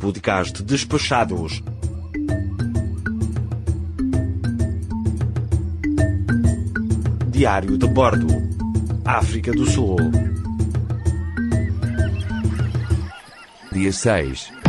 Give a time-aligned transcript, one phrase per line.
[0.00, 1.62] podcast Despachados.
[7.28, 8.26] Diário de Bordo,
[9.04, 9.96] África do Sul.
[13.72, 14.59] Dia 6.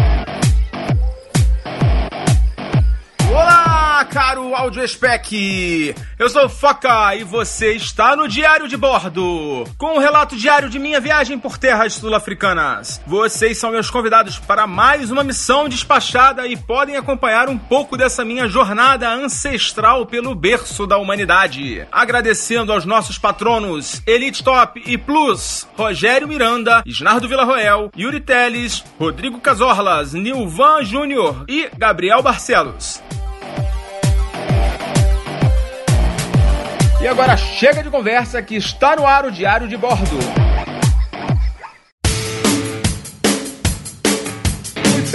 [4.62, 5.96] Audio Spec!
[6.20, 10.78] Eu sou Foca e você está no Diário de Bordo, com um relato diário de
[10.78, 13.02] minha viagem por terras sul-africanas.
[13.08, 18.24] Vocês são meus convidados para mais uma missão despachada e podem acompanhar um pouco dessa
[18.24, 21.88] minha jornada ancestral pelo berço da humanidade.
[21.92, 29.40] Agradecendo aos nossos patronos Elite Top e Plus, Rogério Miranda, Isnardo Villarroel, Yuri Teles, Rodrigo
[29.40, 33.02] Casorlas, Nilvan Júnior e Gabriel Barcelos.
[37.02, 40.51] E agora chega de conversa que está no ar o Diário de Bordo.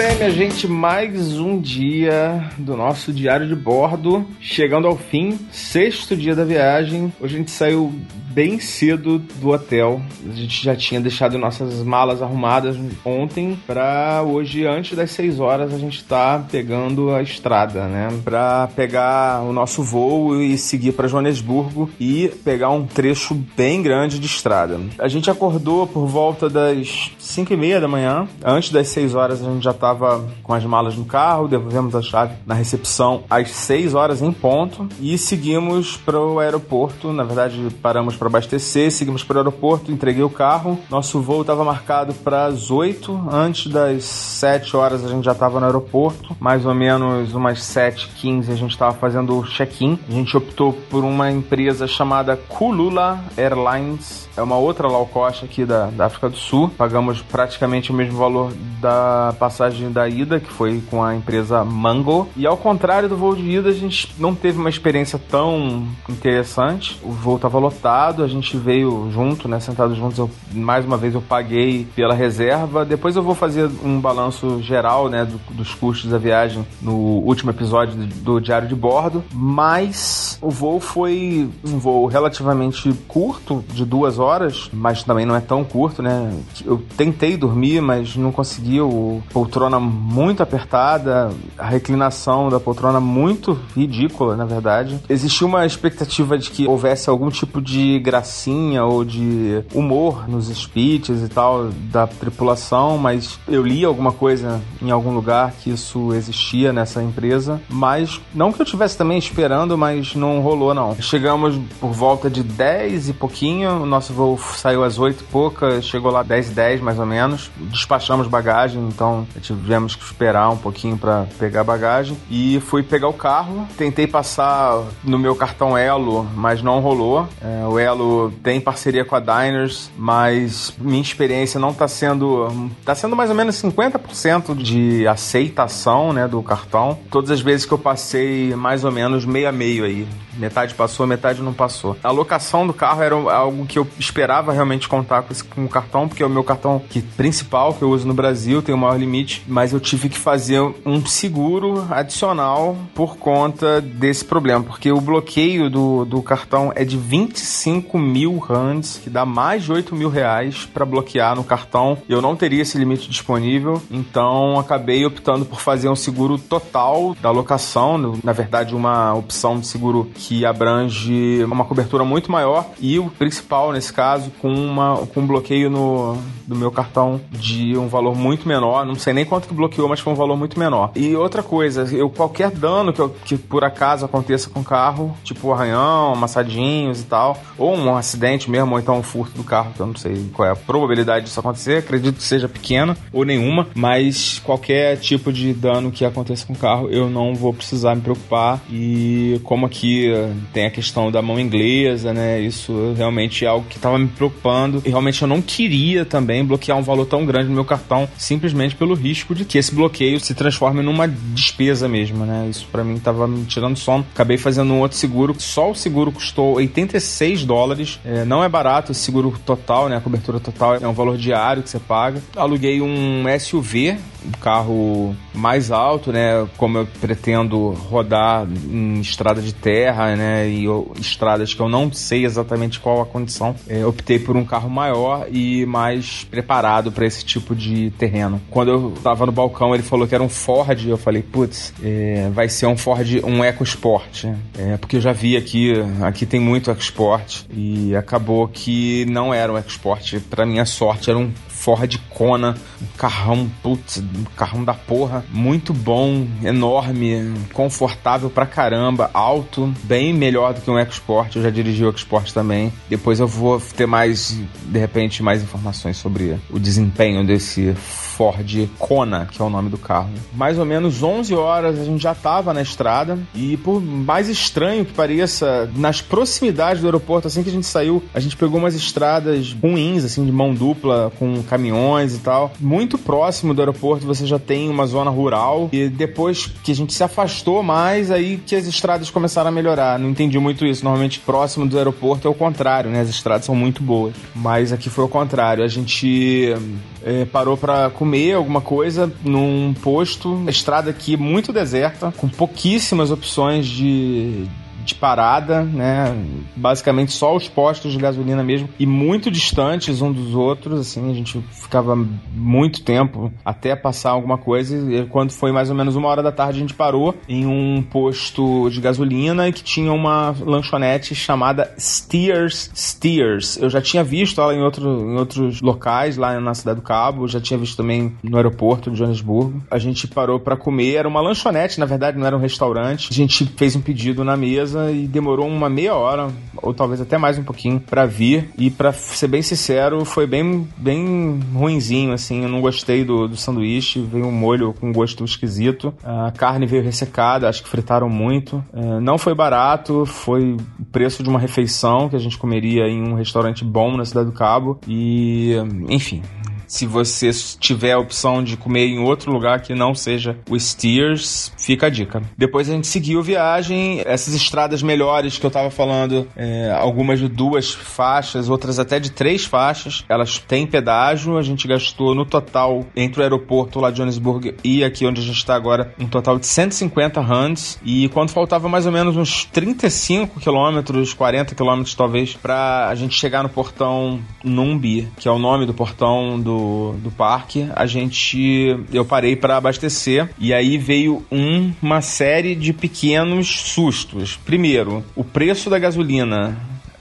[0.07, 6.17] Bem, minha gente, mais um dia do nosso Diário de Bordo, chegando ao fim, sexto
[6.17, 7.13] dia da viagem.
[7.21, 7.93] Hoje a gente saiu
[8.37, 10.03] bem cedo do hotel.
[10.31, 15.73] A gente já tinha deixado nossas malas arrumadas ontem para hoje, antes das 6 horas,
[15.73, 18.09] a gente tá pegando a estrada, né?
[18.23, 24.19] Para pegar o nosso voo e seguir para Joanesburgo e pegar um trecho bem grande
[24.19, 24.79] de estrada.
[24.99, 28.29] A gente acordou por volta das 5 e meia da manhã.
[28.45, 29.96] Antes das 6 horas a gente já tava
[30.43, 34.89] com as malas no carro, devolvemos a chave na recepção às 6 horas em ponto
[35.01, 37.13] e seguimos para o aeroporto.
[37.13, 40.79] Na verdade, paramos para abastecer, seguimos para o aeroporto, entreguei o carro.
[40.91, 45.61] Nosso voo estava marcado para as 8, antes das 7 horas a gente já estava
[45.61, 46.37] no aeroporto.
[46.41, 49.99] Mais ou menos umas 7h15 a gente estava fazendo o check-in.
[50.09, 54.29] A gente optou por uma empresa chamada Kulula Airlines.
[54.37, 56.71] É uma outra low cost aqui da, da África do Sul.
[56.77, 62.29] Pagamos praticamente o mesmo valor da passagem da ida, que foi com a empresa Mango.
[62.37, 66.99] E ao contrário do voo de ida, a gente não teve uma experiência tão interessante.
[67.03, 69.61] O voo estava lotado, a gente veio junto, né?
[69.61, 70.19] Sentados juntos.
[70.19, 72.85] Eu, mais uma vez eu paguei pela reserva.
[72.85, 75.25] Depois eu vou fazer um balanço geral, né?
[75.25, 79.25] Do, dos custos da viagem no último episódio do Diário de Bordo.
[79.33, 85.41] Mas o voo foi um voo relativamente curto, de duas horas, mas também não é
[85.41, 86.33] tão curto, né?
[86.65, 88.81] Eu tentei dormir, mas não consegui.
[88.81, 94.99] O poltrona muito apertada, a reclinação da poltrona muito ridícula, na verdade.
[95.09, 101.23] Existia uma expectativa de que houvesse algum tipo de gracinha ou de humor nos speeches
[101.23, 106.73] e tal da tripulação, mas eu li alguma coisa em algum lugar que isso existia
[106.73, 110.95] nessa empresa, mas não que eu tivesse também esperando, mas não rolou não.
[111.01, 115.83] Chegamos por volta de 10 e pouquinho, o nosso voo saiu às 8 e pouca,
[115.83, 119.27] chegou lá 10 e 10 mais ou menos, despachamos bagagem, então
[119.57, 124.83] tivemos que esperar um pouquinho para pegar bagagem e fui pegar o carro, tentei passar
[125.03, 127.29] no meu cartão Elo, mas não rolou.
[127.41, 132.71] É, o Elo tem parceria com a Diners, mas minha experiência não está sendo.
[132.81, 136.99] está sendo mais ou menos 50% de aceitação né, do cartão.
[137.11, 140.07] Todas as vezes que eu passei, mais ou menos meio a meio aí.
[140.37, 141.97] Metade passou, metade não passou.
[142.03, 145.69] A locação do carro era algo que eu esperava realmente contar com, esse, com o
[145.69, 148.79] cartão, porque é o meu cartão que, principal que eu uso no Brasil, tem o
[148.79, 154.91] maior limite, mas eu tive que fazer um seguro adicional por conta desse problema, porque
[154.91, 159.95] o bloqueio do, do cartão é de 25 mil rands, que dá mais de 8
[159.95, 161.99] mil reais para bloquear no cartão.
[162.09, 167.31] Eu não teria esse limite disponível, então acabei optando por fazer um seguro total da
[167.31, 173.11] locação, na verdade uma opção de seguro que abrange uma cobertura muito maior e o
[173.11, 178.15] principal nesse caso com uma com um bloqueio no do meu cartão de um valor
[178.15, 180.93] muito menor, não sei nem quanto que bloqueou, mas foi um valor muito menor.
[180.95, 185.17] E outra coisa, eu qualquer dano que, eu, que por acaso aconteça com o carro,
[185.23, 189.73] tipo arranhão, amassadinhos e tal, ou um acidente mesmo, ou então um furto do carro,
[189.75, 193.25] que eu não sei qual é a probabilidade disso acontecer, acredito que seja pequena ou
[193.25, 197.95] nenhuma, mas qualquer tipo de dano que aconteça com o carro, eu não vou precisar
[197.95, 198.61] me preocupar.
[198.71, 200.11] E como aqui
[200.53, 202.41] tem a questão da mão inglesa, né?
[202.41, 204.83] Isso realmente é algo que estava me preocupando.
[204.85, 208.75] E realmente eu não queria também bloquear um valor tão grande no meu cartão, simplesmente
[208.75, 212.49] pelo risco de que esse bloqueio se transforme numa despesa mesmo, né?
[212.51, 214.07] Isso para mim estava me tirando sono.
[214.15, 215.35] Acabei fazendo um outro seguro.
[215.39, 218.01] Só o seguro custou 86 dólares.
[218.05, 219.97] É, não é barato seguro total, né?
[219.97, 222.23] A cobertura total é um valor diário que você paga.
[222.37, 223.99] Aluguei um SUV
[224.41, 226.47] carro mais alto, né?
[226.57, 230.49] Como eu pretendo rodar em estrada de terra, né?
[230.49, 234.45] E eu, estradas que eu não sei exatamente qual a condição, é, optei por um
[234.45, 238.41] carro maior e mais preparado para esse tipo de terreno.
[238.51, 242.31] Quando eu tava no balcão, ele falou que era um Ford, eu falei, putz, é,
[242.33, 244.25] vai ser um Ford, um EcoSport,
[244.59, 245.73] é, porque eu já vi aqui,
[246.03, 251.19] aqui tem muito EcoSport e acabou que não era um EcoSport, para minha sorte era
[251.19, 251.31] um
[251.67, 259.11] Ford Kona, um carrão, putz, um carrão da porra, muito bom, enorme, confortável pra caramba,
[259.13, 262.73] alto, bem melhor do que um EcoSport, eu já dirigi o EcoSport também.
[262.89, 267.75] Depois eu vou ter mais, de repente, mais informações sobre o desempenho desse
[268.17, 270.09] Ford Kona, que é o nome do carro.
[270.33, 274.85] Mais ou menos 11 horas a gente já estava na estrada e por mais estranho
[274.87, 278.75] que pareça, nas proximidades do aeroporto, assim que a gente saiu, a gente pegou umas
[278.75, 282.53] estradas ruins, assim, de mão dupla, com caminhões e tal.
[282.59, 286.95] Muito próximo do aeroporto você já tem uma zona rural e depois que a gente
[286.95, 289.99] se afastou mais, aí que as estradas começaram a melhorar.
[289.99, 290.83] Não entendi muito isso.
[290.85, 293.01] Normalmente próximo do aeroporto é o contrário, né?
[293.01, 294.15] As estradas são muito boas.
[294.35, 295.63] Mas aqui foi o contrário.
[295.63, 296.55] A gente
[297.05, 300.45] é, parou para comer alguma coisa num posto.
[300.49, 304.47] Estrada aqui muito deserta, com pouquíssimas opções de
[304.87, 306.15] de parada, né?
[306.55, 311.15] Basicamente só os postos de gasolina mesmo e muito distantes um dos outros, assim, a
[311.15, 311.97] gente ficava
[312.33, 316.33] muito tempo até passar alguma coisa e quando foi mais ou menos uma hora da
[316.33, 322.71] tarde a gente parou em um posto de gasolina que tinha uma lanchonete chamada Steers
[322.75, 323.57] Steers.
[323.57, 327.29] Eu já tinha visto ela em, outro, em outros locais lá na Cidade do Cabo,
[327.29, 329.63] já tinha visto também no aeroporto de Joanesburgo.
[329.71, 333.09] A gente parou para comer, era uma lanchonete, na verdade não era um restaurante.
[333.11, 337.19] A gente fez um pedido na mesa e demorou uma meia hora, ou talvez até
[337.19, 338.51] mais um pouquinho, para vir.
[338.59, 342.43] E para ser bem sincero, foi bem, bem ruinzinho, assim.
[342.43, 345.93] Eu não gostei do, do sanduíche, veio um molho com gosto esquisito.
[346.05, 348.65] A carne veio ressecada, acho que fritaram muito.
[348.73, 353.03] É, não foi barato, foi o preço de uma refeição que a gente comeria em
[353.03, 354.79] um restaurante bom na Cidade do Cabo.
[354.87, 355.55] E,
[355.89, 356.23] enfim,
[356.67, 361.53] se você tiver a opção de comer em outro lugar que não seja o Steers,
[361.59, 362.23] fica a dica.
[362.37, 367.29] Depois a gente seguiu viagem, essas estradas melhores que eu tava falando, é, algumas de
[367.29, 371.37] duas faixas, outras até de três faixas, elas têm pedágio.
[371.37, 375.25] A gente gastou no total, entre o aeroporto lá de Johannesburg e aqui onde a
[375.25, 377.79] gente está agora, um total de 150 rands.
[377.85, 383.15] E quando faltava mais ou menos uns 35 quilômetros, 40 quilômetros talvez, para a gente
[383.15, 388.79] chegar no portão Numbi, que é o nome do portão do do, parque, a gente
[388.93, 394.37] eu parei para abastecer e aí veio um, uma série de pequenos sustos.
[394.45, 396.57] Primeiro, o preço da gasolina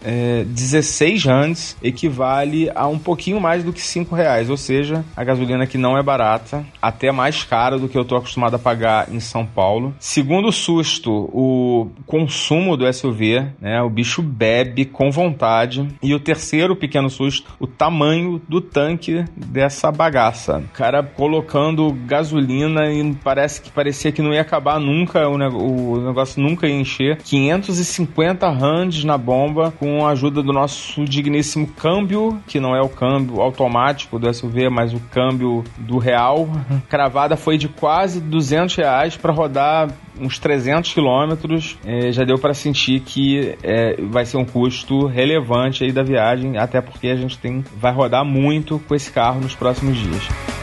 [0.05, 5.23] é, 16 rands equivale a um pouquinho mais do que 5 reais, ou seja, a
[5.23, 9.11] gasolina que não é barata, até mais cara do que eu estou acostumado a pagar
[9.11, 9.93] em São Paulo.
[9.99, 15.87] Segundo susto, o consumo do SUV, né, o bicho bebe com vontade.
[16.03, 20.59] E o terceiro pequeno susto, o tamanho do tanque dessa bagaça.
[20.59, 26.41] O cara colocando gasolina e parece que parecia que não ia acabar nunca, o, negócio
[26.41, 27.17] nunca ia encher.
[27.23, 32.81] 550 rands na bomba com com a ajuda do nosso digníssimo câmbio, que não é
[32.81, 36.49] o câmbio automático do SUV, mas o câmbio do real.
[36.89, 39.89] Cravada foi de quase 200 reais para rodar
[40.19, 41.77] uns 300 quilômetros.
[41.85, 46.57] É, já deu para sentir que é, vai ser um custo relevante aí da viagem,
[46.57, 50.54] até porque a gente tem vai rodar muito com esse carro nos próximos dias.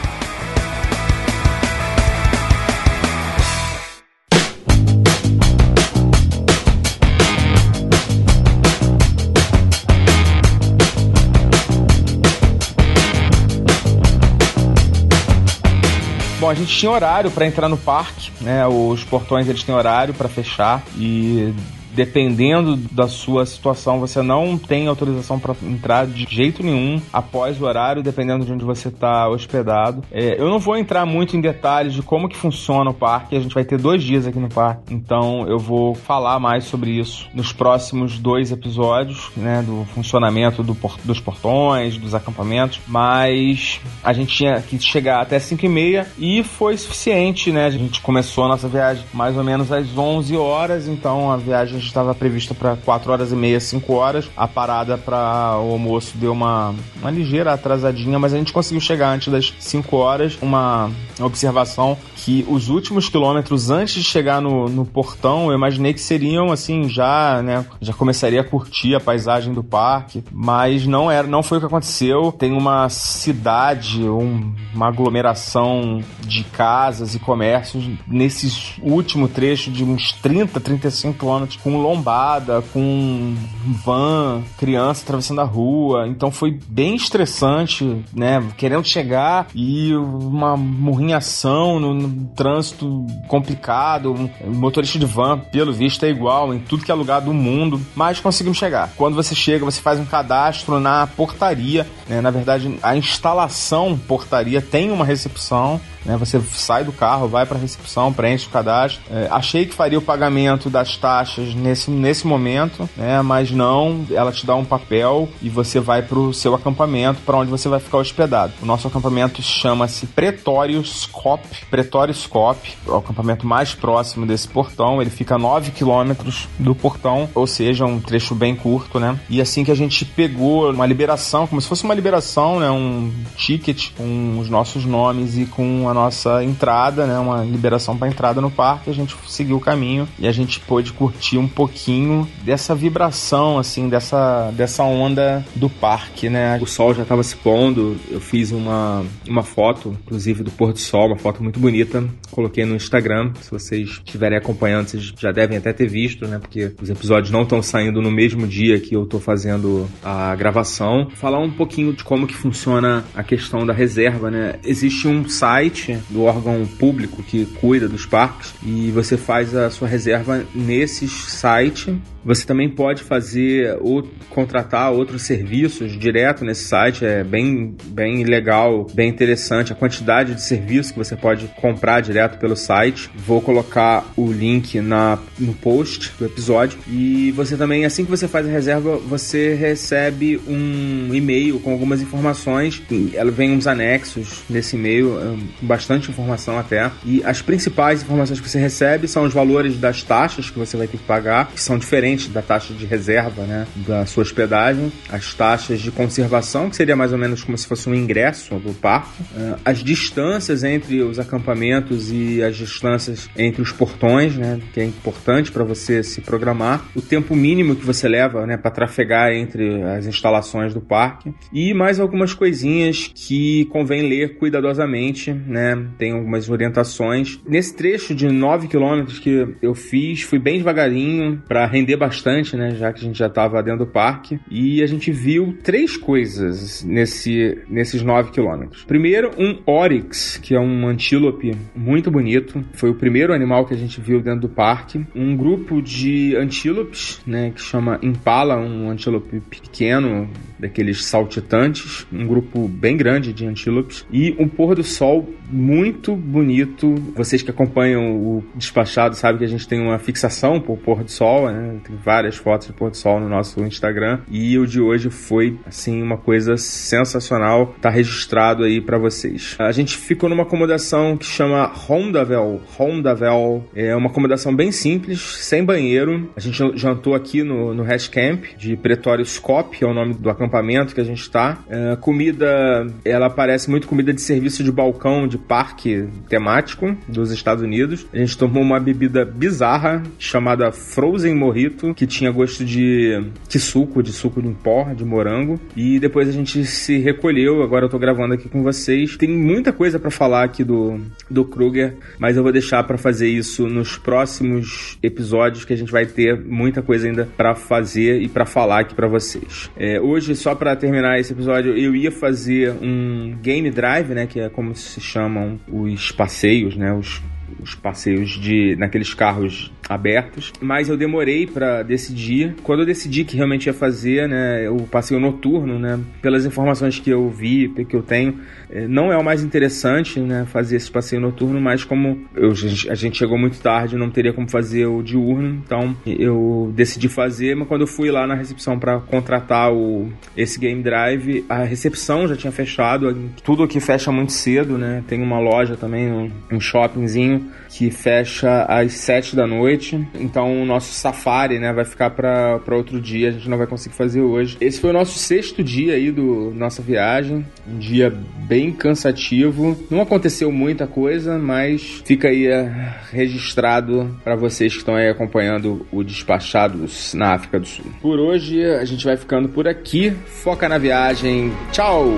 [16.53, 18.65] A gente tinha horário para entrar no parque, né?
[18.67, 21.51] Os portões eles têm horário para fechar e
[21.93, 27.65] dependendo da sua situação, você não tem autorização para entrar de jeito nenhum após o
[27.65, 30.03] horário, dependendo de onde você está hospedado.
[30.11, 33.39] É, eu não vou entrar muito em detalhes de como que funciona o parque, a
[33.39, 37.27] gente vai ter dois dias aqui no parque, então eu vou falar mais sobre isso
[37.33, 44.13] nos próximos dois episódios, né, do funcionamento do por, dos portões, dos acampamentos, mas a
[44.13, 48.45] gente tinha que chegar até 5 e meia e foi suficiente, né, a gente começou
[48.45, 52.53] a nossa viagem mais ou menos às 11 horas, então a viagem viagem estava prevista
[52.53, 54.29] para 4 horas e meia, 5 horas.
[54.35, 59.13] A parada para o almoço deu uma, uma ligeira atrasadinha, mas a gente conseguiu chegar
[59.13, 60.37] antes das 5 horas.
[60.41, 66.01] Uma observação que os últimos quilômetros antes de chegar no, no portão, eu imaginei que
[66.01, 71.27] seriam assim, já, né, já começaria a curtir a paisagem do parque, mas não era,
[71.27, 72.31] não foi o que aconteceu.
[72.31, 80.13] Tem uma cidade, um, uma aglomeração de casas e comércios nesses último trecho de uns
[80.13, 83.35] 30, 35 quilômetros, com lombada, com
[83.83, 86.07] van, criança atravessando a rua.
[86.07, 88.43] Então foi bem estressante, né?
[88.57, 94.13] Querendo chegar e uma morrinhação no, no trânsito complicado.
[94.13, 97.81] Um motorista de van, pelo visto, é igual em tudo que é lugar do mundo,
[97.95, 98.91] mas conseguimos chegar.
[98.95, 101.87] Quando você chega, você faz um cadastro na portaria.
[102.07, 102.21] Né?
[102.21, 106.17] Na verdade, a instalação portaria tem uma recepção né?
[106.17, 109.01] Você sai do carro, vai para a recepção, preenche o cadastro.
[109.09, 113.21] É, achei que faria o pagamento das taxas nesse, nesse momento, né?
[113.21, 114.05] mas não.
[114.11, 117.67] Ela te dá um papel e você vai para o seu acampamento, para onde você
[117.69, 118.53] vai ficar hospedado.
[118.61, 121.43] O nosso acampamento chama-se Pretório Scop.
[121.69, 125.01] Pretório Scop, o acampamento mais próximo desse portão.
[125.01, 129.19] Ele fica a 9 quilômetros do portão, ou seja, um trecho bem curto, né?
[129.29, 132.69] E assim que a gente pegou uma liberação, como se fosse uma liberação, né?
[132.69, 138.07] Um ticket com os nossos nomes e com a nossa entrada, né, uma liberação para
[138.07, 142.27] entrada no parque, a gente seguiu o caminho e a gente pôde curtir um pouquinho
[142.43, 146.57] dessa vibração, assim, dessa, dessa onda do parque, né?
[146.61, 150.79] O sol já estava se pondo, eu fiz uma, uma foto, inclusive do pôr do
[150.79, 155.57] sol, uma foto muito bonita, coloquei no Instagram, se vocês estiverem acompanhando, vocês já devem
[155.57, 159.03] até ter visto, né, porque os episódios não estão saindo no mesmo dia que eu
[159.03, 161.09] estou fazendo a gravação.
[161.15, 164.55] Falar um pouquinho de como que funciona a questão da reserva, né?
[164.63, 169.87] Existe um site do órgão público que cuida dos parques e você faz a sua
[169.87, 177.23] reserva nesse site você também pode fazer ou contratar outros serviços direto nesse site, é
[177.23, 182.55] bem, bem legal, bem interessante a quantidade de serviços que você pode comprar direto pelo
[182.55, 183.09] site.
[183.15, 186.79] Vou colocar o link na, no post do episódio.
[186.87, 192.01] E você também, assim que você faz a reserva, você recebe um e-mail com algumas
[192.01, 192.81] informações.
[193.13, 196.89] Ela vem uns anexos nesse e-mail, é, bastante informação até.
[197.05, 200.87] E as principais informações que você recebe são os valores das taxas que você vai
[200.87, 205.33] ter que pagar, que são diferentes da taxa de reserva, né, da sua hospedagem, as
[205.33, 209.21] taxas de conservação, que seria mais ou menos como se fosse um ingresso do parque,
[209.21, 214.85] uh, as distâncias entre os acampamentos e as distâncias entre os portões, né, que é
[214.85, 219.81] importante para você se programar, o tempo mínimo que você leva, né, para trafegar entre
[219.83, 226.49] as instalações do parque e mais algumas coisinhas que convém ler cuidadosamente, né, tem algumas
[226.49, 227.39] orientações.
[227.47, 232.75] Nesse trecho de 9 quilômetros que eu fiz, fui bem devagarinho para render bastante, né?
[232.75, 234.39] Já que a gente já estava dentro do parque.
[234.49, 238.83] E a gente viu três coisas nesse, nesses 9 quilômetros.
[238.83, 242.63] Primeiro, um oryx, que é um antílope muito bonito.
[242.73, 245.05] Foi o primeiro animal que a gente viu dentro do parque.
[245.15, 247.51] Um grupo de antílopes, né?
[247.51, 250.29] Que chama Impala, um antílope pequeno,
[250.63, 252.07] daqueles saltitantes.
[252.11, 254.05] Um grupo bem grande de antílopes.
[254.11, 256.95] E um pôr do sol muito bonito.
[257.15, 261.11] Vocês que acompanham o Despachado sabem que a gente tem uma fixação por pôr do
[261.11, 261.79] sol, né?
[261.83, 264.21] Tem várias fotos de pôr do sol no nosso Instagram.
[264.31, 267.75] E o de hoje foi, assim, uma coisa sensacional.
[267.81, 269.55] Tá registrado aí para vocês.
[269.59, 272.61] A gente ficou numa acomodação que chama Rondavel.
[272.77, 276.31] Rondavel é uma acomodação bem simples, sem banheiro.
[276.35, 279.25] A gente jantou aqui no, no Hash Camp de Pretório
[279.71, 280.52] que é o nome do acampamento
[280.93, 281.59] que a gente tá.
[281.69, 287.63] É, comida, ela parece muito comida de serviço de balcão de parque temático dos Estados
[287.63, 288.05] Unidos.
[288.13, 294.03] A gente tomou uma bebida bizarra chamada Frozen Mojito, que tinha gosto de, de suco,
[294.03, 295.59] de suco de pó, de morango.
[295.75, 297.63] E depois a gente se recolheu.
[297.63, 299.17] Agora eu tô gravando aqui com vocês.
[299.17, 303.27] Tem muita coisa para falar aqui do, do Kruger, mas eu vou deixar para fazer
[303.27, 308.27] isso nos próximos episódios que a gente vai ter muita coisa ainda para fazer e
[308.27, 309.69] para falar aqui para vocês.
[309.77, 314.39] É, hoje, só para terminar esse episódio, eu ia fazer um game drive, né, que
[314.39, 316.93] é como se chama chamam os passeios, né?
[316.93, 317.21] Os,
[317.61, 322.55] os passeios de naqueles carros abertos, mas eu demorei para decidir.
[322.63, 327.09] Quando eu decidi que realmente ia fazer, né, o passeio noturno, né, pelas informações que
[327.09, 331.21] eu vi, que eu tenho, é, não é o mais interessante, né, fazer esse passeio
[331.21, 332.51] noturno, mas como eu,
[332.89, 337.55] a gente chegou muito tarde, não teria como fazer o diurno, então eu decidi fazer,
[337.55, 342.27] mas quando eu fui lá na recepção para contratar o, esse game drive, a recepção
[342.27, 346.59] já tinha fechado, tudo aqui fecha muito cedo, né, tem uma loja também, um, um
[346.59, 350.05] shoppingzinho que fecha às 7 da noite.
[350.15, 353.95] Então o nosso safari, né, vai ficar para outro dia, a gente não vai conseguir
[353.95, 354.57] fazer hoje.
[354.61, 358.13] Esse foi o nosso sexto dia aí do nossa viagem, um dia
[358.47, 359.77] bem cansativo.
[359.89, 365.85] Não aconteceu muita coisa, mas fica aí é, registrado para vocês que estão aí acompanhando
[365.91, 367.85] o Despachados na África do Sul.
[368.01, 370.11] Por hoje a gente vai ficando por aqui.
[370.25, 371.51] Foca na viagem.
[371.71, 372.17] Tchau.